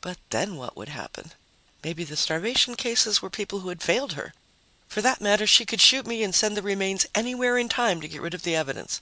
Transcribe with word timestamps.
But 0.00 0.18
then 0.30 0.56
what 0.56 0.76
would 0.76 0.88
happen? 0.88 1.30
Maybe 1.84 2.02
the 2.02 2.16
starvation 2.16 2.74
cases 2.74 3.22
were 3.22 3.30
people 3.30 3.60
who 3.60 3.68
had 3.68 3.80
failed 3.80 4.14
her! 4.14 4.34
For 4.88 5.00
that 5.02 5.20
matter, 5.20 5.46
she 5.46 5.64
could 5.64 5.80
shoot 5.80 6.04
me 6.04 6.24
and 6.24 6.34
send 6.34 6.56
the 6.56 6.62
remains 6.62 7.06
anywhere 7.14 7.56
in 7.56 7.68
time 7.68 8.00
to 8.00 8.08
get 8.08 8.22
rid 8.22 8.34
of 8.34 8.42
the 8.42 8.56
evidence. 8.56 9.00